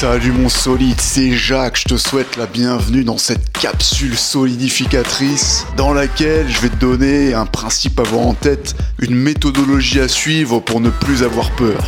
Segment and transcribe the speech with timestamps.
[0.00, 5.92] Salut mon solide, c'est Jacques, je te souhaite la bienvenue dans cette capsule solidificatrice dans
[5.92, 10.58] laquelle je vais te donner un principe à avoir en tête, une méthodologie à suivre
[10.58, 11.84] pour ne plus avoir peur.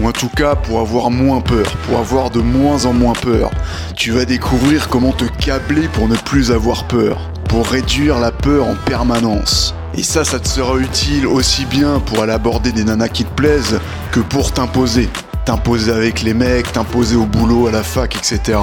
[0.00, 3.50] Ou en tout cas pour avoir moins peur, pour avoir de moins en moins peur.
[3.94, 8.68] Tu vas découvrir comment te câbler pour ne plus avoir peur, pour réduire la peur
[8.68, 9.74] en permanence.
[9.94, 13.34] Et ça, ça te sera utile aussi bien pour aller aborder des nanas qui te
[13.34, 13.80] plaisent
[14.12, 15.10] que pour t'imposer
[15.50, 18.56] t'imposer avec les mecs, t'imposer au boulot, à la fac, etc.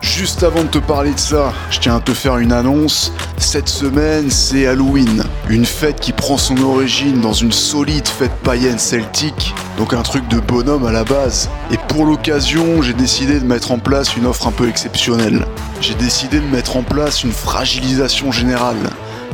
[0.00, 3.12] Juste avant de te parler de ça, je tiens à te faire une annonce.
[3.36, 8.80] Cette semaine, c'est Halloween, une fête qui prend son origine dans une solide fête païenne
[8.80, 11.48] celtique, donc un truc de bonhomme à la base.
[11.70, 15.46] Et pour l'occasion, j'ai décidé de mettre en place une offre un peu exceptionnelle.
[15.80, 18.90] J'ai décidé de mettre en place une fragilisation générale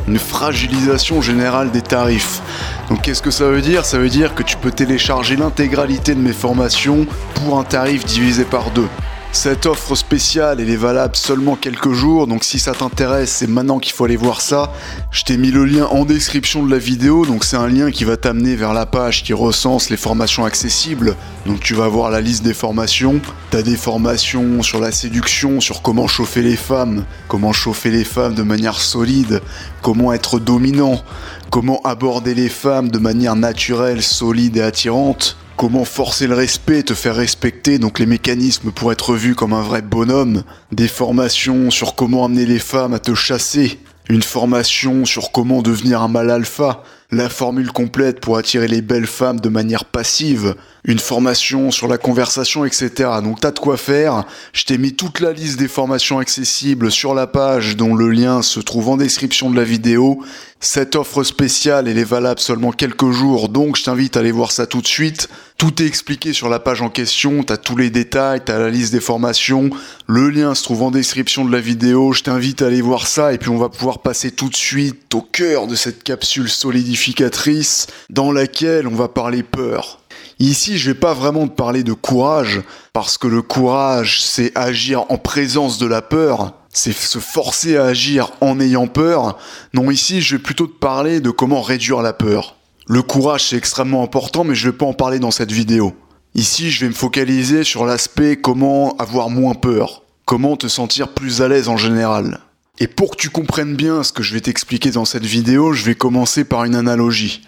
[0.09, 2.41] une fragilisation générale des tarifs.
[2.89, 3.85] Donc qu'est-ce que ça veut dire?
[3.85, 8.45] Ça veut dire que tu peux télécharger l'intégralité de mes formations pour un tarif divisé
[8.45, 8.87] par deux.
[9.31, 13.77] Cette offre spéciale, elle est valable seulement quelques jours, donc si ça t'intéresse, c'est maintenant
[13.77, 14.73] qu'il faut aller voir ça.
[15.11, 18.05] Je t'ai mis le lien en description de la vidéo, donc c'est un lien qui
[18.05, 21.15] va t'amener vers la page qui recense les formations accessibles.
[21.45, 23.21] Donc tu vas voir la liste des formations.
[23.51, 28.33] T'as des formations sur la séduction, sur comment chauffer les femmes, comment chauffer les femmes
[28.33, 29.41] de manière solide,
[29.83, 31.03] comment être dominant,
[31.51, 36.93] comment aborder les femmes de manière naturelle, solide et attirante comment forcer le respect, te
[36.93, 41.95] faire respecter, donc les mécanismes pour être vu comme un vrai bonhomme, des formations sur
[41.95, 46.81] comment amener les femmes à te chasser, une formation sur comment devenir un mal alpha,
[47.11, 51.97] la formule complète pour attirer les belles femmes de manière passive, une formation sur la
[51.97, 52.91] conversation, etc.
[53.23, 54.25] Donc t'as de quoi faire.
[54.53, 58.41] Je t'ai mis toute la liste des formations accessibles sur la page dont le lien
[58.43, 60.23] se trouve en description de la vidéo.
[60.61, 64.51] Cette offre spéciale, elle est valable seulement quelques jours, donc je t'invite à aller voir
[64.51, 65.29] ça tout de suite.
[65.57, 68.91] Tout est expliqué sur la page en question, t'as tous les détails, t'as la liste
[68.91, 69.69] des formations,
[70.05, 73.31] le lien se trouve en description de la vidéo, je t'invite à aller voir ça
[73.31, 77.87] et puis on va pouvoir passer tout de suite au cœur de cette capsule solidificatrice
[78.09, 80.01] dans laquelle on va parler peur.
[80.39, 85.05] Ici, je vais pas vraiment te parler de courage, parce que le courage, c'est agir
[85.09, 89.37] en présence de la peur, c'est se forcer à agir en ayant peur.
[89.73, 92.55] Non, ici, je vais plutôt te parler de comment réduire la peur.
[92.87, 95.93] Le courage, c'est extrêmement important, mais je vais pas en parler dans cette vidéo.
[96.35, 101.41] Ici, je vais me focaliser sur l'aspect comment avoir moins peur, comment te sentir plus
[101.41, 102.39] à l'aise en général.
[102.79, 105.83] Et pour que tu comprennes bien ce que je vais t'expliquer dans cette vidéo, je
[105.83, 107.41] vais commencer par une analogie.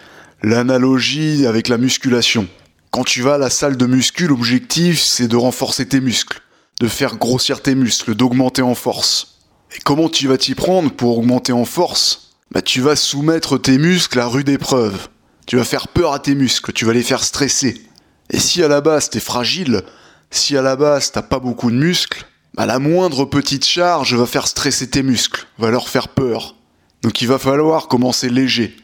[0.44, 2.48] L'analogie avec la musculation.
[2.90, 6.42] Quand tu vas à la salle de muscu, l'objectif c'est de renforcer tes muscles,
[6.82, 9.38] de faire grossir tes muscles, d'augmenter en force.
[9.76, 12.32] Et comment tu vas t'y prendre pour augmenter en force?
[12.50, 15.08] Bah tu vas soumettre tes muscles à rude épreuve.
[15.46, 17.84] Tu vas faire peur à tes muscles, tu vas les faire stresser.
[18.32, 19.84] Et si à la base t'es fragile,
[20.32, 22.26] si à la base t'as pas beaucoup de muscles,
[22.56, 26.56] bah la moindre petite charge va faire stresser tes muscles, va leur faire peur.
[27.04, 28.76] Donc il va falloir commencer léger.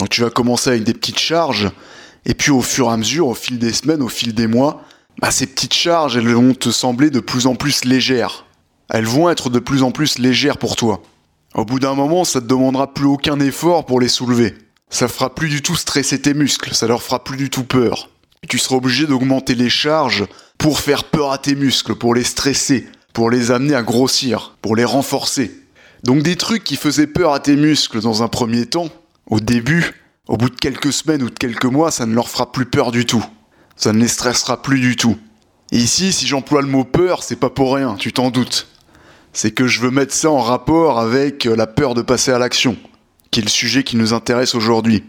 [0.00, 1.70] Donc tu vas commencer avec des petites charges,
[2.26, 4.82] et puis au fur et à mesure, au fil des semaines, au fil des mois,
[5.20, 8.46] bah, ces petites charges, elles vont te sembler de plus en plus légères.
[8.88, 11.02] Elles vont être de plus en plus légères pour toi.
[11.54, 14.54] Au bout d'un moment, ça te demandera plus aucun effort pour les soulever.
[14.90, 18.10] Ça fera plus du tout stresser tes muscles, ça leur fera plus du tout peur.
[18.48, 20.26] Tu seras obligé d'augmenter les charges
[20.58, 24.76] pour faire peur à tes muscles, pour les stresser, pour les amener à grossir, pour
[24.76, 25.52] les renforcer.
[26.02, 28.88] Donc des trucs qui faisaient peur à tes muscles dans un premier temps,
[29.26, 29.92] au début,
[30.28, 32.92] au bout de quelques semaines ou de quelques mois, ça ne leur fera plus peur
[32.92, 33.24] du tout.
[33.76, 35.16] Ça ne les stressera plus du tout.
[35.72, 38.68] Ici, si j'emploie le mot peur, c'est pas pour rien, tu t'en doutes.
[39.32, 42.76] C'est que je veux mettre ça en rapport avec la peur de passer à l'action,
[43.30, 45.02] qui est le sujet qui nous intéresse aujourd'hui.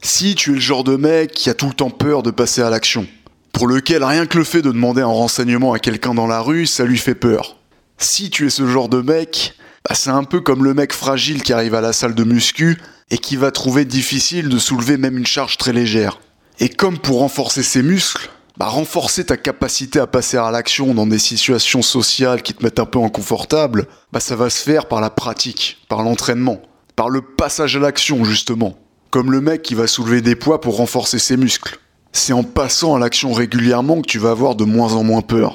[0.00, 2.62] Si tu es le genre de mec qui a tout le temps peur de passer
[2.62, 3.06] à l'action,
[3.52, 6.66] pour lequel rien que le fait de demander un renseignement à quelqu'un dans la rue,
[6.66, 7.58] ça lui fait peur.
[7.98, 9.54] Si tu es ce genre de mec,
[9.88, 12.80] bah c'est un peu comme le mec fragile qui arrive à la salle de muscu
[13.10, 16.20] et qui va trouver difficile de soulever même une charge très légère.
[16.58, 21.06] Et comme pour renforcer ses muscles, bah renforcer ta capacité à passer à l'action dans
[21.06, 25.00] des situations sociales qui te mettent un peu inconfortable, bah ça va se faire par
[25.00, 26.60] la pratique, par l'entraînement,
[26.94, 28.76] par le passage à l'action justement.
[29.10, 31.78] Comme le mec qui va soulever des poids pour renforcer ses muscles.
[32.12, 35.54] C'est en passant à l'action régulièrement que tu vas avoir de moins en moins peur.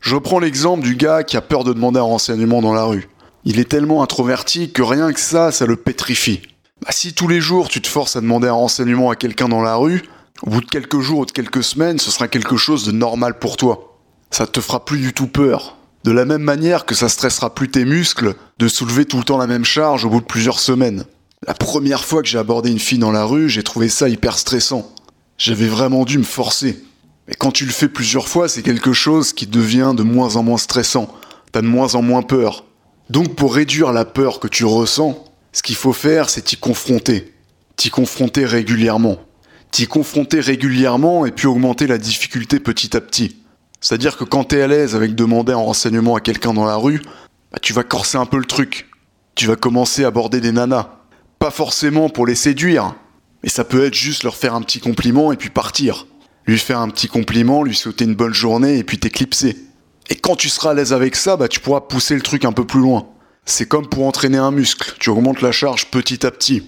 [0.00, 3.08] Je reprends l'exemple du gars qui a peur de demander un renseignement dans la rue.
[3.44, 6.40] Il est tellement introverti que rien que ça, ça le pétrifie.
[6.82, 9.62] Bah, si tous les jours tu te forces à demander un renseignement à quelqu'un dans
[9.62, 10.02] la rue,
[10.42, 13.38] au bout de quelques jours ou de quelques semaines, ce sera quelque chose de normal
[13.38, 13.98] pour toi.
[14.30, 15.76] Ça te fera plus du tout peur.
[16.04, 19.38] De la même manière que ça stressera plus tes muscles de soulever tout le temps
[19.38, 21.04] la même charge au bout de plusieurs semaines.
[21.46, 24.38] La première fois que j'ai abordé une fille dans la rue, j'ai trouvé ça hyper
[24.38, 24.92] stressant.
[25.38, 26.82] J'avais vraiment dû me forcer.
[27.26, 30.42] Mais quand tu le fais plusieurs fois, c'est quelque chose qui devient de moins en
[30.42, 31.08] moins stressant.
[31.52, 32.64] T'as de moins en moins peur.
[33.10, 37.34] Donc pour réduire la peur que tu ressens, ce qu'il faut faire, c'est t'y confronter.
[37.76, 39.18] T'y confronter régulièrement.
[39.70, 43.36] T'y confronter régulièrement et puis augmenter la difficulté petit à petit.
[43.80, 47.02] C'est-à-dire que quand t'es à l'aise avec demander un renseignement à quelqu'un dans la rue,
[47.52, 48.88] bah, tu vas corser un peu le truc.
[49.34, 50.88] Tu vas commencer à aborder des nanas.
[51.38, 52.94] Pas forcément pour les séduire,
[53.42, 56.06] mais ça peut être juste leur faire un petit compliment et puis partir
[56.48, 59.56] lui faire un petit compliment, lui souhaiter une bonne journée et puis t'éclipser.
[60.08, 62.52] Et quand tu seras à l'aise avec ça, bah tu pourras pousser le truc un
[62.52, 63.06] peu plus loin.
[63.44, 66.62] C'est comme pour entraîner un muscle, tu augmentes la charge petit à petit.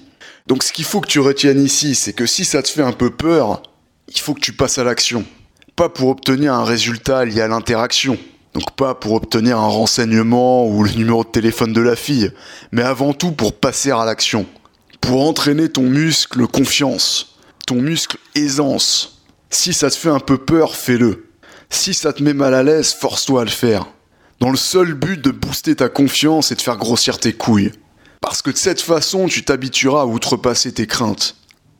[0.46, 2.92] Donc ce qu'il faut que tu retiennes ici, c'est que si ça te fait un
[2.92, 3.62] peu peur,
[4.08, 5.24] il faut que tu passes à l'action.
[5.76, 8.18] Pas pour obtenir un résultat lié à l'interaction.
[8.54, 12.32] Donc pas pour obtenir un renseignement ou le numéro de téléphone de la fille,
[12.72, 14.46] mais avant tout pour passer à l'action.
[15.00, 20.74] Pour entraîner ton muscle confiance, ton muscle aisance, si ça te fait un peu peur,
[20.74, 21.26] fais-le.
[21.70, 23.86] Si ça te met mal à l'aise, force-toi à le faire.
[24.40, 27.72] Dans le seul but de booster ta confiance et de faire grossir tes couilles.
[28.20, 31.36] Parce que de cette façon, tu t'habitueras à outrepasser tes craintes,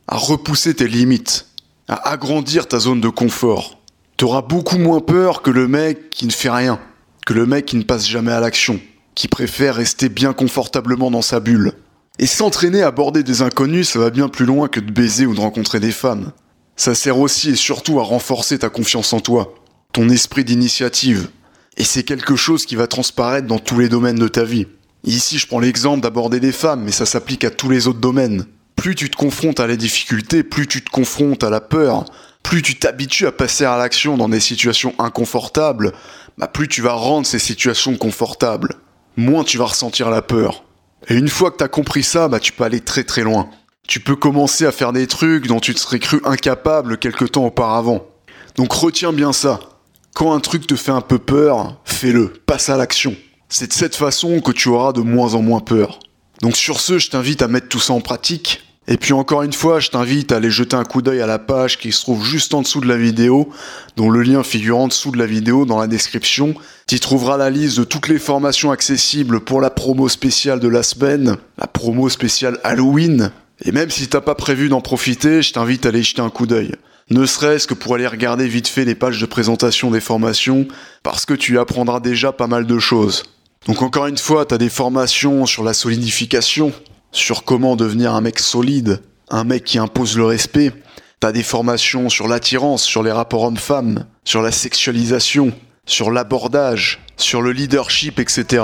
[0.07, 1.47] à repousser tes limites,
[1.87, 3.79] à agrandir ta zone de confort.
[4.17, 6.79] T'auras beaucoup moins peur que le mec qui ne fait rien,
[7.25, 8.79] que le mec qui ne passe jamais à l'action,
[9.15, 11.73] qui préfère rester bien confortablement dans sa bulle.
[12.19, 15.33] Et s'entraîner à aborder des inconnus, ça va bien plus loin que de baiser ou
[15.33, 16.31] de rencontrer des femmes.
[16.75, 19.53] Ça sert aussi et surtout à renforcer ta confiance en toi,
[19.93, 21.29] ton esprit d'initiative.
[21.77, 24.67] Et c'est quelque chose qui va transparaître dans tous les domaines de ta vie.
[25.03, 28.45] Ici, je prends l'exemple d'aborder des femmes, mais ça s'applique à tous les autres domaines.
[28.75, 32.05] Plus tu te confrontes à la difficulté, plus tu te confrontes à la peur,
[32.43, 35.93] plus tu t'habitues à passer à l'action dans des situations inconfortables,
[36.37, 38.75] bah plus tu vas rendre ces situations confortables.
[39.17, 40.63] Moins tu vas ressentir la peur.
[41.07, 43.49] Et une fois que tu as compris ça, bah tu peux aller très très loin
[43.91, 47.45] tu peux commencer à faire des trucs dont tu te serais cru incapable quelque temps
[47.45, 48.05] auparavant.
[48.55, 49.59] Donc retiens bien ça.
[50.13, 53.15] Quand un truc te fait un peu peur, fais-le, passe à l'action.
[53.53, 55.99] C'est de cette façon que tu auras de moins en moins peur.
[56.41, 58.63] Donc sur ce, je t'invite à mettre tout ça en pratique.
[58.87, 61.37] Et puis encore une fois, je t'invite à aller jeter un coup d'œil à la
[61.37, 63.49] page qui se trouve juste en dessous de la vidéo,
[63.97, 66.55] dont le lien figure en dessous de la vidéo dans la description.
[66.87, 70.81] Tu trouveras la liste de toutes les formations accessibles pour la promo spéciale de la
[70.81, 73.31] semaine, la promo spéciale Halloween,
[73.65, 76.47] et même si t'as pas prévu d'en profiter, je t'invite à aller jeter un coup
[76.47, 76.71] d'œil.
[77.09, 80.67] Ne serait-ce que pour aller regarder vite fait les pages de présentation des formations,
[81.03, 83.23] parce que tu apprendras déjà pas mal de choses.
[83.67, 86.73] Donc encore une fois, t'as des formations sur la solidification,
[87.11, 90.71] sur comment devenir un mec solide, un mec qui impose le respect.
[91.19, 95.53] T'as des formations sur l'attirance, sur les rapports hommes-femmes, sur la sexualisation,
[95.85, 98.63] sur l'abordage, sur le leadership, etc.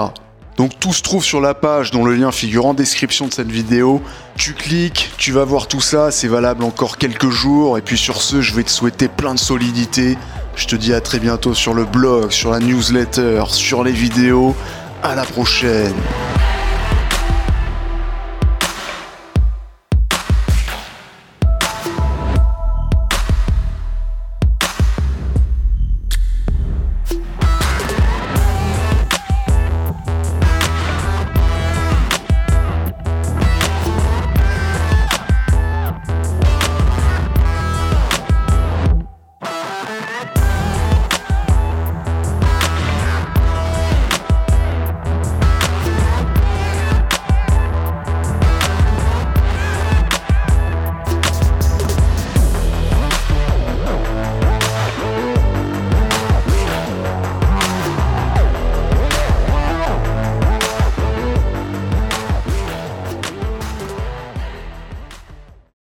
[0.58, 3.52] Donc tout se trouve sur la page dont le lien figure en description de cette
[3.52, 4.02] vidéo.
[4.36, 7.78] Tu cliques, tu vas voir tout ça, c'est valable encore quelques jours.
[7.78, 10.18] Et puis sur ce, je vais te souhaiter plein de solidité.
[10.56, 14.56] Je te dis à très bientôt sur le blog, sur la newsletter, sur les vidéos.
[15.04, 15.94] À la prochaine